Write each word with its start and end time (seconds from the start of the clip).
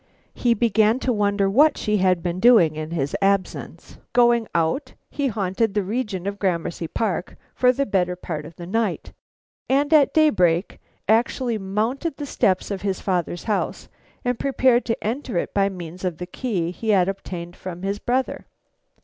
He 0.33 0.55
began 0.55 0.97
to 1.01 1.13
wonder 1.13 1.47
what 1.47 1.77
she 1.77 1.97
had 1.97 2.23
been 2.23 2.39
doing 2.39 2.75
in 2.75 2.89
his 2.89 3.15
absence. 3.21 3.99
Going 4.13 4.47
out, 4.55 4.95
he 5.11 5.27
haunted 5.27 5.75
the 5.75 5.83
region 5.83 6.25
of 6.25 6.39
Gramercy 6.39 6.87
Park 6.87 7.35
for 7.53 7.71
the 7.71 7.85
better 7.85 8.15
part 8.15 8.43
of 8.43 8.55
the 8.55 8.65
night, 8.65 9.13
and 9.69 9.93
at 9.93 10.11
daybreak 10.11 10.79
actually 11.07 11.59
mounted 11.59 12.17
the 12.17 12.25
steps 12.25 12.71
of 12.71 12.81
his 12.81 12.99
father's 12.99 13.43
house 13.43 13.89
and 14.25 14.39
prepared 14.39 14.85
to 14.85 15.03
enter 15.03 15.37
it 15.37 15.53
by 15.53 15.69
means 15.69 16.03
of 16.03 16.17
the 16.17 16.25
key 16.25 16.71
he 16.71 16.89
had 16.89 17.07
obtained 17.07 17.55
from 17.55 17.83
his 17.83 17.99
brother. 17.99 18.47